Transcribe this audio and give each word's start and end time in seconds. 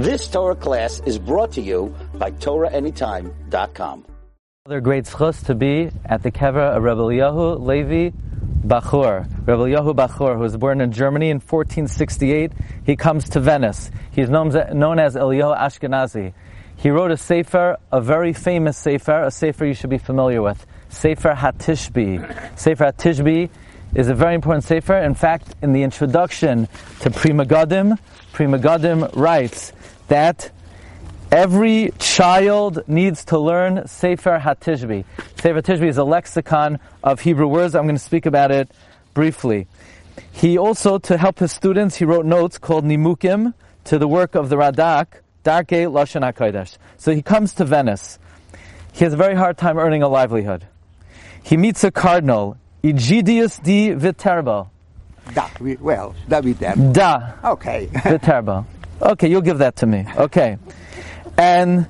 This 0.00 0.28
Torah 0.28 0.56
class 0.56 1.02
is 1.04 1.18
brought 1.18 1.52
to 1.52 1.60
you 1.60 1.94
by 2.14 2.30
TorahAnytime.com. 2.30 4.06
Another 4.64 4.80
great 4.80 5.04
schus 5.04 5.44
to 5.44 5.54
be 5.54 5.90
at 6.06 6.22
the 6.22 6.32
kever 6.32 6.74
of 6.74 6.82
Rebbe 6.82 7.02
Yahu 7.02 7.60
Levi 7.60 8.16
Bachur. 8.66 9.28
Rebbe 9.40 9.64
Yahu 9.64 9.94
Bachur, 9.94 10.36
who 10.36 10.40
was 10.40 10.56
born 10.56 10.80
in 10.80 10.90
Germany 10.90 11.28
in 11.28 11.36
1468. 11.36 12.50
He 12.86 12.96
comes 12.96 13.28
to 13.28 13.40
Venice. 13.40 13.90
He's 14.10 14.30
known, 14.30 14.48
known 14.72 14.98
as 14.98 15.16
Eliyahu 15.16 15.54
Ashkenazi. 15.58 16.32
He 16.76 16.88
wrote 16.88 17.10
a 17.10 17.18
sefer, 17.18 17.76
a 17.92 18.00
very 18.00 18.32
famous 18.32 18.78
sefer, 18.78 19.24
a 19.24 19.30
sefer 19.30 19.66
you 19.66 19.74
should 19.74 19.90
be 19.90 19.98
familiar 19.98 20.40
with. 20.40 20.64
Sefer 20.88 21.34
Hatishbi. 21.34 22.58
Sefer 22.58 22.86
Hatishbi 22.86 23.50
is 23.94 24.08
a 24.08 24.14
very 24.14 24.34
important 24.34 24.64
sefer. 24.64 24.96
In 24.96 25.14
fact, 25.14 25.54
in 25.62 25.72
the 25.72 25.82
introduction 25.82 26.68
to 27.00 27.10
Pri 27.10 27.30
Megadim, 27.30 27.98
Pri 28.32 28.46
Megadim 28.46 29.14
writes 29.16 29.72
that 30.08 30.50
every 31.32 31.92
child 31.98 32.82
needs 32.86 33.24
to 33.26 33.38
learn 33.38 33.86
Sefer 33.86 34.38
Hatishbi. 34.38 35.04
Sefer 35.36 35.62
Hatishbi 35.62 35.88
is 35.88 35.98
a 35.98 36.04
lexicon 36.04 36.78
of 37.02 37.20
Hebrew 37.20 37.46
words. 37.46 37.74
I'm 37.74 37.84
going 37.84 37.96
to 37.96 38.02
speak 38.02 38.26
about 38.26 38.50
it 38.50 38.70
briefly. 39.14 39.66
He 40.32 40.58
also, 40.58 40.98
to 40.98 41.16
help 41.16 41.38
his 41.38 41.52
students, 41.52 41.96
he 41.96 42.04
wrote 42.04 42.26
notes 42.26 42.58
called 42.58 42.84
Nimukim 42.84 43.54
to 43.84 43.98
the 43.98 44.08
work 44.08 44.34
of 44.34 44.48
the 44.48 44.56
Radak, 44.56 45.06
Darke 45.42 45.68
Lashon 45.68 46.22
HaKodesh. 46.22 46.76
So 46.98 47.12
he 47.14 47.22
comes 47.22 47.54
to 47.54 47.64
Venice. 47.64 48.18
He 48.92 49.04
has 49.04 49.12
a 49.12 49.16
very 49.16 49.34
hard 49.34 49.56
time 49.56 49.78
earning 49.78 50.02
a 50.02 50.08
livelihood. 50.08 50.66
He 51.42 51.56
meets 51.56 51.82
a 51.84 51.90
cardinal, 51.90 52.58
Egidius 52.82 53.62
di 53.62 53.92
Viterbo. 53.92 54.70
Da, 55.34 55.48
well, 55.80 56.14
da 56.28 56.40
Viterbo. 56.40 56.92
Da 56.92 57.34
Okay. 57.44 57.86
Viterbo. 58.04 58.64
Okay, 59.00 59.28
you'll 59.28 59.42
give 59.42 59.58
that 59.58 59.76
to 59.76 59.86
me. 59.86 60.06
Okay. 60.16 60.56
And 61.36 61.86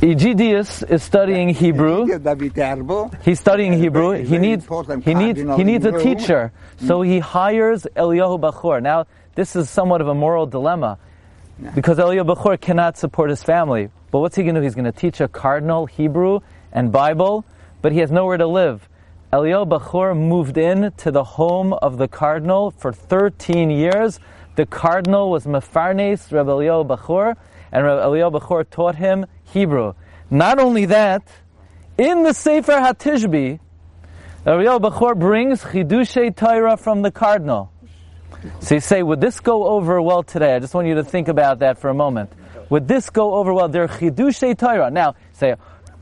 Egidius 0.00 0.88
is 0.88 1.02
studying 1.02 1.48
Hebrew. 1.48 2.06
He's 3.22 3.40
studying 3.40 3.72
Hebrew. 3.72 4.12
He 4.12 4.38
needs 4.38 4.66
he 5.02 5.14
needs 5.14 5.40
he 5.40 5.64
needs 5.64 5.84
a 5.84 5.92
teacher. 5.98 6.52
So 6.86 7.02
he 7.02 7.18
hires 7.18 7.86
Eliyahu 7.96 8.40
Bachor. 8.40 8.82
Now 8.82 9.06
this 9.34 9.56
is 9.56 9.68
somewhat 9.68 10.00
of 10.00 10.08
a 10.08 10.14
moral 10.14 10.46
dilemma 10.46 10.98
because 11.74 11.98
Eliyahu 11.98 12.34
Bachor 12.34 12.60
cannot 12.60 12.96
support 12.96 13.30
his 13.30 13.42
family. 13.42 13.90
But 14.10 14.20
what's 14.20 14.36
he 14.36 14.42
going 14.42 14.54
to 14.54 14.60
do? 14.60 14.64
He's 14.64 14.74
going 14.74 14.84
to 14.84 14.92
teach 14.92 15.20
a 15.20 15.28
cardinal 15.28 15.86
Hebrew 15.86 16.40
and 16.72 16.90
Bible, 16.92 17.44
but 17.82 17.92
he 17.92 17.98
has 17.98 18.10
nowhere 18.10 18.36
to 18.38 18.46
live. 18.46 18.87
Eliyahu 19.32 19.68
Bachor 19.68 20.16
moved 20.16 20.56
in 20.56 20.90
to 20.96 21.10
the 21.10 21.22
home 21.22 21.74
of 21.74 21.98
the 21.98 22.08
cardinal 22.08 22.70
for 22.70 22.94
13 22.94 23.70
years. 23.70 24.20
The 24.56 24.64
cardinal 24.64 25.30
was 25.30 25.44
Mefarnes 25.44 26.32
Rebbe 26.32 26.50
Eliyahu 26.50 26.86
Bachor, 26.86 27.36
and 27.70 27.84
Rebbe 27.84 28.00
Eliyahu 28.00 28.40
Bachor 28.40 28.64
taught 28.70 28.96
him 28.96 29.26
Hebrew. 29.44 29.92
Not 30.30 30.58
only 30.58 30.86
that, 30.86 31.28
in 31.98 32.22
the 32.22 32.32
Sefer 32.32 32.72
Hatishbi, 32.72 33.60
Ariel 34.46 34.80
Bachor 34.80 35.18
brings 35.18 35.62
Chidushei 35.62 36.34
Torah 36.34 36.78
from 36.78 37.02
the 37.02 37.10
cardinal. 37.10 37.70
So 38.60 38.76
you 38.76 38.80
say, 38.80 39.02
would 39.02 39.20
this 39.20 39.40
go 39.40 39.66
over 39.66 40.00
well 40.00 40.22
today? 40.22 40.54
I 40.54 40.58
just 40.58 40.72
want 40.72 40.86
you 40.86 40.94
to 40.94 41.04
think 41.04 41.28
about 41.28 41.58
that 41.58 41.78
for 41.78 41.90
a 41.90 41.94
moment. 41.94 42.32
Would 42.70 42.88
this 42.88 43.10
go 43.10 43.34
over 43.34 43.52
well? 43.52 43.68
They're 43.68 43.88
Chidushei 43.88 44.56
Torah. 44.56 44.90
Now, 44.90 45.16
say, 45.32 45.56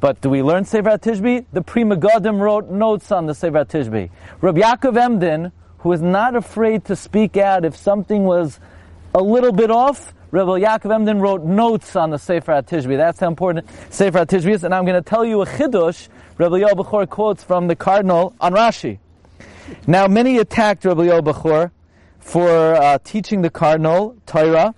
but 0.06 0.20
do 0.20 0.30
we 0.30 0.40
learn 0.40 0.64
Sefer 0.64 0.90
Hatishbi? 0.90 1.46
The 1.52 1.62
Pri 1.62 1.82
Megadim 1.82 2.38
wrote 2.38 2.70
notes 2.70 3.10
on 3.10 3.26
the 3.26 3.34
Sefer 3.34 3.64
Hatishbi. 3.64 4.08
Rabbi 4.40 4.60
Yaakov 4.60 4.96
Emden, 4.96 5.50
was 5.82 6.00
not 6.00 6.36
afraid 6.36 6.84
to 6.84 6.94
speak 6.94 7.36
out 7.36 7.64
if 7.64 7.74
something 7.74 8.22
was 8.22 8.60
a 9.16 9.20
little 9.20 9.50
bit 9.50 9.68
off, 9.68 10.14
Rabbi 10.30 10.60
Yaakov 10.60 10.94
Emden 10.94 11.20
wrote 11.20 11.42
notes 11.42 11.96
on 11.96 12.10
the 12.10 12.18
Sefer 12.18 12.52
HaTishbi. 12.52 12.96
That's 12.96 13.18
how 13.18 13.26
important 13.26 13.66
Sefer 13.90 14.24
HaTishbi 14.24 14.54
is. 14.54 14.62
And 14.62 14.72
I'm 14.72 14.84
going 14.84 15.02
to 15.02 15.10
tell 15.10 15.24
you 15.24 15.42
a 15.42 15.46
chidush. 15.46 16.08
Rabbi 16.38 16.60
Yoel 16.60 16.74
Bechor 16.74 17.08
quotes 17.08 17.42
from 17.42 17.66
the 17.66 17.74
Cardinal 17.74 18.32
on 18.40 18.52
Rashi. 18.52 19.00
Now, 19.88 20.06
many 20.06 20.38
attacked 20.38 20.84
Rabbi 20.84 21.06
Yoel 21.06 21.22
Bechor 21.22 21.72
for 22.20 22.48
uh, 22.48 22.98
teaching 23.02 23.42
the 23.42 23.50
Cardinal 23.50 24.16
Torah, 24.24 24.72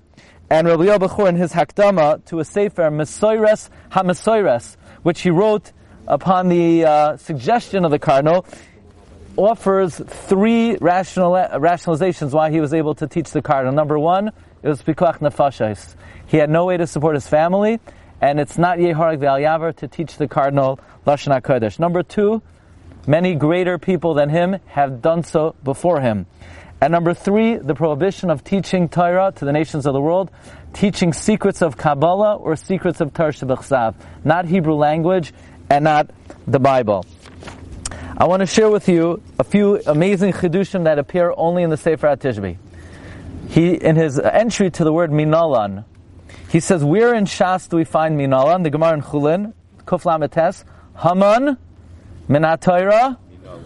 and 0.49 0.67
Rabbi 0.67 0.85
Yoel 0.85 0.99
Bechor 1.01 1.29
in 1.29 1.37
his 1.37 1.53
Hakdama 1.53 2.25
to 2.27 2.41
a 2.41 2.45
Sefer 2.47 2.91
Mesoires 2.91 3.69
HaMesoires, 3.91 4.77
which 5.03 5.21
he 5.21 5.31
wrote 5.31 5.73
upon 6.07 6.49
the 6.49 6.85
uh, 6.85 7.17
suggestion 7.17 7.85
of 7.85 7.91
the 7.91 7.99
Cardinal, 7.99 8.47
offers 9.39 9.97
three 10.05 10.77
rational, 10.81 11.33
rationalizations 11.33 12.33
why 12.33 12.51
he 12.51 12.61
was 12.61 12.75
able 12.75 12.95
to 12.97 13.07
teach 13.07 13.31
the 13.31 13.41
cardinal. 13.41 13.73
Number 13.73 13.99
one, 13.99 14.29
it 14.63 14.69
was 14.69 14.83
pikuach 14.83 15.19
nefashos. 15.19 15.95
He 16.27 16.39
had 16.39 16.51
no 16.51 16.67
way 16.67 16.77
to 16.77 16.87
support 16.87 17.15
his 17.15 17.29
family, 17.29 17.79
and 18.21 18.41
it's 18.41 18.59
not 18.59 18.79
yeharag 18.79 19.19
v'al 19.19 19.77
to 19.77 19.89
teach 19.89 20.17
the 20.17 20.27
cardinal 20.27 20.81
lashon 21.07 21.41
hakodesh. 21.41 21.79
Number 21.79 22.03
two, 22.03 22.43
many 23.07 23.37
greater 23.37 23.79
people 23.79 24.15
than 24.15 24.29
him 24.29 24.57
have 24.67 25.01
done 25.01 25.23
so 25.23 25.55
before 25.63 26.01
him. 26.01 26.27
And 26.81 26.93
number 26.93 27.13
three, 27.13 27.57
the 27.57 27.75
prohibition 27.75 28.31
of 28.31 28.45
teaching 28.45 28.89
Torah 28.89 29.33
to 29.35 29.45
the 29.45 29.53
nations 29.53 29.85
of 29.85 29.95
the 29.95 30.01
world, 30.01 30.31
teaching 30.73 31.13
secrets 31.13 31.61
of 31.61 31.77
Kabbalah 31.77 32.37
or 32.37 32.55
secrets 32.55 33.01
of 33.01 33.13
Torah 33.13 33.33
Shebechsav, 33.33 33.97
not 34.25 34.45
Hebrew 34.45 34.75
language 34.75 35.33
and 35.69 35.85
not 35.85 36.11
the 36.47 36.61
Bible. 36.61 37.05
I 38.17 38.27
want 38.27 38.41
to 38.41 38.47
share 38.47 38.71
with 38.71 38.89
you 38.89 39.23
a 39.39 39.45
few 39.45 39.81
amazing 39.87 40.33
chidushim 40.33 40.85
that 40.85 40.99
appear 40.99 41.35
only 41.37 41.65
in 41.65 41.71
the 41.71 41.77
Sefer 41.77 42.07
HaTishbi. 42.07 42.59
He, 43.49 43.75
in 43.75 43.97
his 43.97 44.19
entry 44.21 44.71
to 44.71 44.85
the 44.85 44.93
word 44.93 45.11
minalan, 45.11 45.85
he 46.49 46.61
says, 46.61 46.85
where 46.85 47.15
in 47.15 47.25
Shas 47.25 47.69
do 47.69 47.77
we 47.77 47.85
find 47.85 48.19
minalan? 48.19 48.63
The 48.63 48.71
Gemara 48.71 48.95
in 48.95 49.03
Chulin, 49.03 49.53
Kuf 49.85 50.05
Lametes, 50.05 50.65
Haman, 50.97 51.59
Minatayra, 52.29 53.19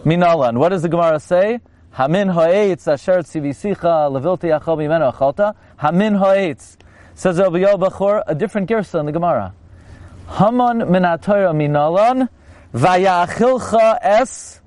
minalan. 0.03 0.57
What 0.57 0.69
does 0.69 0.81
the 0.81 0.89
Gemara 0.89 1.19
say? 1.19 1.59
Hamin 1.93 2.29
ha'etz 2.29 2.87
asher 2.87 3.19
tzivisicha 3.19 4.09
levilti 4.09 4.49
achal 4.49 4.77
mimenu 4.77 5.13
achalta. 5.13 5.53
Hamin 5.77 6.15
ha'etz. 6.15 6.75
Says 7.13 7.37
Rabbi 7.37 7.59
Yol 7.59 7.79
Bachor, 7.79 8.23
a 8.25 8.33
different 8.33 8.67
gersa 8.67 8.99
in 8.99 9.05
the 9.05 9.11
Gemara. 9.11 9.53
Haman 10.25 10.79
minatayra 10.79 11.53
minalan, 11.53 12.29
vayachilcha 12.73 13.99
es 14.01 14.59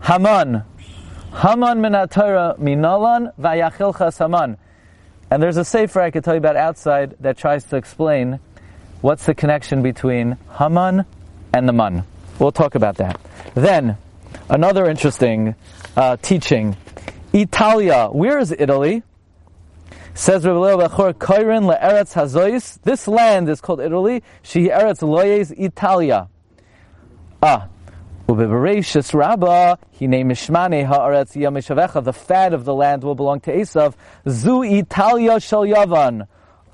Haman. 0.00 0.62
Haman 1.30 1.78
minatayra 1.80 2.58
minalan, 2.58 3.32
vayachilcha 3.40 4.08
es 4.08 4.18
Haman. 4.18 4.58
And 5.30 5.42
there's 5.42 5.56
a 5.56 5.64
sefer 5.64 6.02
I 6.02 6.10
could 6.10 6.22
tell 6.22 6.34
you 6.34 6.38
about 6.38 6.56
outside 6.56 7.16
that 7.20 7.38
tries 7.38 7.64
to 7.64 7.76
explain 7.76 8.40
what's 9.00 9.24
the 9.24 9.34
connection 9.34 9.80
between 9.82 10.36
Haman 10.58 11.06
and 11.54 11.66
the 11.66 11.72
man. 11.72 12.04
We'll 12.38 12.52
talk 12.52 12.74
about 12.74 12.96
that. 12.96 13.18
Then, 13.54 13.96
another 14.48 14.88
interesting 14.88 15.54
uh, 15.96 16.16
teaching. 16.22 16.76
Italia. 17.32 18.08
Where 18.12 18.38
is 18.38 18.52
Italy? 18.52 19.02
Says 20.14 20.44
Rabbi 20.44 20.58
Leo 20.58 20.78
Bachor, 20.78 21.14
Koirin 21.14 21.64
le'eretz 21.64 22.12
hazois. 22.14 22.78
This 22.82 23.08
land 23.08 23.48
is 23.48 23.62
called 23.62 23.80
Italy. 23.80 24.22
She 24.42 24.68
eretz 24.68 25.00
loyes 25.00 25.50
Italia. 25.58 26.28
Ah. 27.42 27.68
Ubebereshis 28.28 29.14
Rabba, 29.14 29.78
he 29.90 30.06
named 30.06 30.30
Mishmane 30.30 30.86
ha'aretz 30.86 31.34
yamishavecha. 31.34 32.04
The 32.04 32.12
fat 32.12 32.52
of 32.52 32.64
the 32.64 32.74
land 32.74 33.02
will 33.02 33.14
belong 33.14 33.40
to 33.40 33.52
Esav. 33.54 33.94
Zu 34.28 34.62
Italia 34.62 35.40
shel 35.40 35.62
Yavan. 35.62 36.26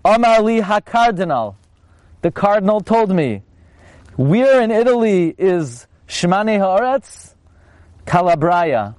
Amar 0.05 0.43
li. 0.43 0.61
The 0.61 2.31
cardinal 2.35 2.81
told 2.81 3.11
me. 3.11 3.43
Where 4.17 4.61
in 4.61 4.73
Italy 4.73 5.35
is 5.39 5.87
Shmane 6.09 6.59
ha'aretz? 6.59 7.35
Calabria. 8.09 8.97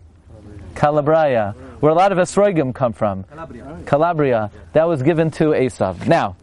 Calabria, 0.76 1.56
where 1.80 1.92
a 1.92 1.96
lot 1.96 2.12
of 2.12 2.20
Esrogim 2.20 2.74
come 2.74 2.94
from. 2.94 3.24
Calabria. 3.24 3.80
Calabria. 3.86 4.52
That 4.74 4.88
was 4.88 5.02
given 5.02 5.32
to 5.32 5.46
Esav. 5.46 6.08
Now, 6.08 6.38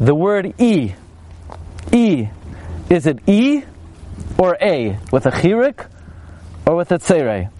the 0.00 0.14
word 0.14 0.54
E. 0.60 0.94
E. 1.92 2.28
Is 2.90 3.06
it 3.06 3.20
E 3.28 3.62
or 4.36 4.58
A? 4.60 4.98
With 5.12 5.26
a 5.26 5.30
chirik 5.30 5.86
or 6.66 6.74
with 6.74 6.90
a 6.90 6.98
tzere? 6.98 7.50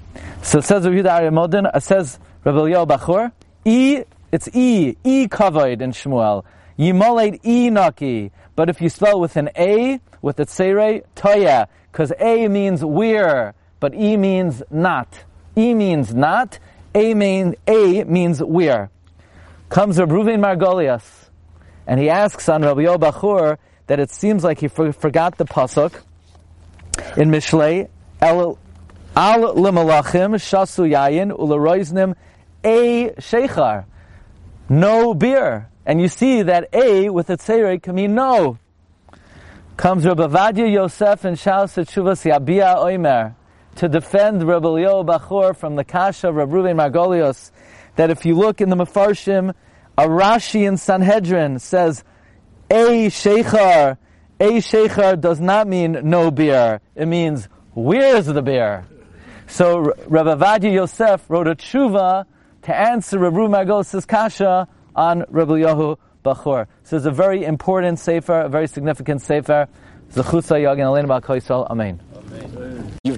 So 0.43 0.59
it 0.59 0.65
says 0.65 0.85
Rabbi 0.85 0.97
Yehuda 0.97 1.13
Arya 1.13 1.31
Modena, 1.31 1.71
it 1.75 1.83
says 1.83 2.19
Rabbi 2.43 2.73
Bachor, 2.85 3.33
E, 3.65 4.03
it's 4.33 4.49
E, 4.53 4.97
E 5.05 5.29
kavod 5.29 5.81
in 5.81 5.93
Shmuel. 5.93 6.45
Yimolet 6.79 7.41
E 7.45 7.71
naki. 7.71 8.33
But 8.57 8.69
if 8.69 8.83
you 8.83 8.89
spell 8.89 9.21
with 9.21 9.37
an 9.37 9.51
A, 9.57 10.01
with 10.21 10.41
a 10.41 10.47
tzere, 10.47 11.05
toya, 11.15 11.69
because 11.91 12.13
A 12.19 12.49
means 12.49 12.85
where, 12.85 13.55
but 13.85 13.95
E 13.95 14.17
means 14.17 14.63
not. 14.71 15.25
E 15.55 15.75
means 15.75 16.15
not, 16.15 16.59
A, 16.95 17.13
mean, 17.13 17.55
A 17.67 18.03
means 18.05 18.43
where. 18.43 18.89
Comes 19.69 19.99
Rabbi 19.99 20.11
Ruven 20.11 20.41
Margolias, 20.41 21.05
and 21.87 22.01
he 22.01 22.09
asks 22.09 22.49
on 22.49 22.63
Rabbi 22.63 22.81
Yo 22.81 22.97
Bachur 22.97 23.59
that 23.87 24.01
it 24.01 24.11
seems 24.11 24.43
like 24.43 24.61
he 24.61 24.69
for, 24.69 24.91
forgot 24.95 25.37
the 25.37 25.45
pasuk 25.45 25.93
in 27.19 27.29
Mishlei, 27.29 27.91
El 28.23 28.59
Al 29.15 29.55
Limalachim 29.55 30.33
Shasu 30.37 30.91
Yayin 30.91 31.31
Ularoiznim 31.39 32.15
A 32.65 33.11
Sheichar. 33.19 33.85
No 34.71 35.13
beer. 35.13 35.69
And 35.85 36.01
you 36.01 36.09
see 36.09 36.41
that 36.41 36.71
A 36.73 37.11
with 37.11 37.29
a 37.29 37.37
tzere 37.37 37.83
can 37.83 37.97
mean 37.97 38.15
no. 38.15 38.57
Comes 39.77 40.07
Rabbi 40.07 40.27
Ovadia 40.27 40.73
Yosef 40.73 41.27
and 41.27 41.37
Shaus 41.37 41.77
Tshuvas 41.85 42.25
Yabia 42.25 42.77
Oimer 42.77 43.35
to 43.77 43.89
defend 43.89 44.43
Rabbi 44.43 44.69
Leo 44.69 45.03
Bachor 45.03 45.57
from 45.57 45.77
the 45.77 45.85
Kasha 45.85 46.29
of 46.29 46.37
Rabbi 46.37 46.53
Ruben 46.53 46.77
Margolios 46.77 47.51
that 47.97 48.11
if 48.11 48.25
you 48.25 48.35
look 48.35 48.61
in 48.61 48.69
the 48.69 48.77
Mefarshim, 48.77 49.55
a 49.97 50.03
Rashi 50.03 50.67
in 50.67 50.77
Sanhedrin 50.77 51.59
says, 51.59 52.05
A 52.71 53.07
Sheikhar, 53.07 53.99
A 54.41 54.51
Sheikhar 54.59 55.21
does 55.21 55.41
not 55.41 55.69
mean 55.69 55.99
no 56.05 56.31
beer. 56.31 56.81
It 56.95 57.07
means, 57.07 57.49
where's 57.75 58.27
the 58.27 58.43
beer? 58.43 58.87
So 59.47 59.93
Rabbi 60.07 60.35
Ovadia 60.35 60.73
Yosef 60.73 61.29
wrote 61.29 61.49
a 61.49 61.55
tshuva 61.55 62.27
to 62.63 62.75
answer 62.75 63.19
Rabbi 63.19 63.37
Margolios' 63.37 64.07
Kasha 64.07 64.69
on 64.97 65.25
Rabbi 65.29 65.53
Yehu 65.53 65.97
Bachor. 66.25 66.67
So 66.85 66.97
it's 66.97 67.07
a 67.07 67.11
very 67.11 67.45
important 67.45 67.99
sefer, 67.99 68.41
a 68.41 68.49
very 68.49 68.67
significant 68.67 69.21
sefer. 69.21 69.69
Zechutza 70.13 70.57
Yagin 70.61 70.87
Alein 70.87 71.07
Ba'Kol 71.07 71.71
Amen. 71.71 72.01